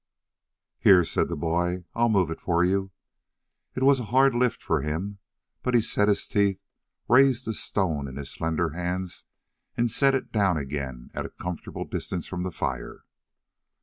"Here," 0.79 1.03
said 1.03 1.27
the 1.29 1.35
boy, 1.35 1.83
"I'll 1.93 2.09
move 2.09 2.31
it 2.31 2.41
for 2.41 2.63
you." 2.63 2.89
It 3.75 3.83
was 3.83 3.99
a 3.99 4.05
hard 4.05 4.33
lift 4.33 4.63
for 4.63 4.81
him, 4.81 5.19
but 5.61 5.75
he 5.75 5.81
set 5.81 6.07
his 6.07 6.27
teeth, 6.27 6.59
raised 7.07 7.45
the 7.45 7.53
stone 7.53 8.07
in 8.07 8.15
his 8.15 8.31
slender 8.31 8.69
hands, 8.71 9.25
and 9.77 9.91
set 9.91 10.15
it 10.15 10.31
down 10.31 10.57
again 10.57 11.11
at 11.13 11.27
a 11.27 11.29
comfortable 11.29 11.85
distance 11.85 12.25
from 12.25 12.41
the 12.41 12.49
fire. 12.51 13.03